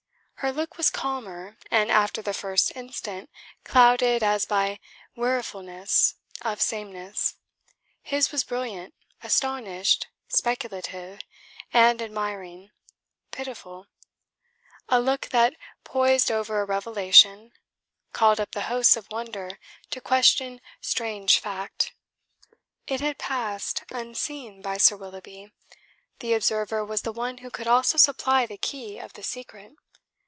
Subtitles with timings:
[0.43, 3.29] Her look was calmer, and after the first instant
[3.63, 4.79] clouded as by
[5.15, 7.35] wearifulness of sameness;
[8.01, 11.19] his was brilliant, astonished, speculative,
[11.71, 12.71] and admiring,
[13.29, 13.85] pitiful:
[14.89, 15.53] a look that
[15.83, 17.51] poised over a revelation,
[18.11, 19.59] called up the hosts of wonder
[19.91, 21.93] to question strange fact.
[22.87, 25.51] It had passed unseen by Sir Willoughby.
[26.17, 29.73] The observer was the one who could also supply the key of the secret.